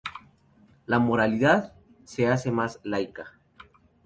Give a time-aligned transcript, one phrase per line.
[0.87, 1.73] La "moralidad"
[2.05, 3.37] se hace más laica.